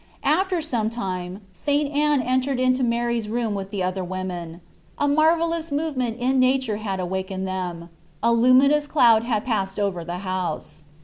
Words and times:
After 0.23 0.61
some 0.63 0.89
time 0.89 1.41
St. 1.53 1.93
Anne 1.93 2.23
entered 2.23 2.59
into 2.59 2.81
Mary 2.83 3.19
s 3.19 3.27
room 3.27 3.53
with 3.53 3.69
the 3.69 3.83
other 3.83 4.03
women: 4.03 4.59
a 4.97 5.07
marvellous 5.07 5.71
movement 5.71 6.17
in 6.19 6.39
nature 6.39 6.77
had 6.77 6.99
awakened 6.99 7.47
them, 7.47 7.89
a 8.23 8.33
luminous 8.33 8.87
cloud 8.87 9.25
had 9.25 9.45
passed 9.45 9.79
over 9.79 10.03
the 10.03 10.17
house. 10.25 10.85